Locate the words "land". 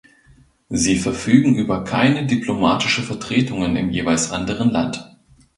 4.71-5.07